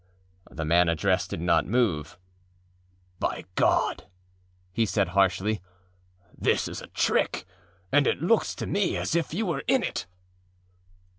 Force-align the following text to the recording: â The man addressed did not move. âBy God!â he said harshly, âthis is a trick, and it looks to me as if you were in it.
â 0.49 0.55
The 0.55 0.65
man 0.65 0.89
addressed 0.89 1.29
did 1.29 1.41
not 1.41 1.67
move. 1.67 2.17
âBy 3.21 3.45
God!â 3.53 4.07
he 4.73 4.83
said 4.83 5.09
harshly, 5.09 5.61
âthis 6.41 6.67
is 6.67 6.81
a 6.81 6.87
trick, 6.87 7.45
and 7.91 8.07
it 8.07 8.19
looks 8.19 8.55
to 8.55 8.65
me 8.65 8.97
as 8.97 9.13
if 9.15 9.31
you 9.31 9.45
were 9.45 9.61
in 9.67 9.83
it. 9.83 10.07